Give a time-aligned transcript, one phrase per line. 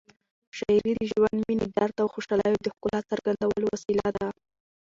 [0.57, 4.27] شاعري د ژوند، مینې، درد او خوشحالیو د ښکلا څرګندولو وسیله ده.